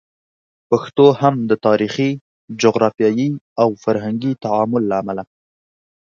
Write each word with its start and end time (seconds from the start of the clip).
پښتو 0.69 1.05
هم 1.21 1.35
د 1.49 1.51
تاریخي، 1.65 2.09
جغرافیایي 2.61 3.29
او 3.61 3.69
فرهنګي 3.83 4.31
تعامل 4.43 4.83
له 4.89 4.95
امله 5.01 5.23